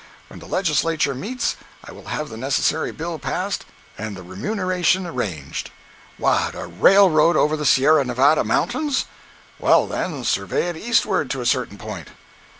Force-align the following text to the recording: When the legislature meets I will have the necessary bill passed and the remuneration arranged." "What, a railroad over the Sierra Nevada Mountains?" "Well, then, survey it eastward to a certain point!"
When 0.29 0.39
the 0.39 0.47
legislature 0.47 1.13
meets 1.13 1.57
I 1.83 1.91
will 1.91 2.05
have 2.07 2.29
the 2.29 2.35
necessary 2.35 2.91
bill 2.91 3.19
passed 3.19 3.65
and 3.99 4.17
the 4.17 4.23
remuneration 4.23 5.05
arranged." 5.05 5.69
"What, 6.17 6.55
a 6.55 6.65
railroad 6.65 7.37
over 7.37 7.55
the 7.55 7.67
Sierra 7.67 8.03
Nevada 8.03 8.43
Mountains?" 8.43 9.05
"Well, 9.59 9.85
then, 9.85 10.23
survey 10.23 10.69
it 10.69 10.75
eastward 10.75 11.29
to 11.29 11.41
a 11.41 11.45
certain 11.45 11.77
point!" 11.77 12.07